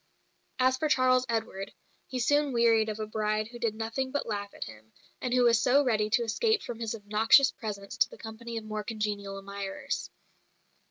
[0.57, 1.71] As for Charles Edward,
[2.07, 5.43] he soon wearied of a bride who did nothing but laugh at him, and who
[5.43, 9.37] was so ready to escape from his obnoxious presence to the company of more congenial
[9.37, 10.09] admirers.